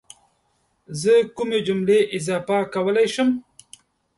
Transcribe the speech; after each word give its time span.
زه 1.01 1.13
کومې 1.35 1.59
جملې 1.67 1.99
اضافه 2.17 2.57
کولی 2.73 3.07
شم؟ 3.13 3.29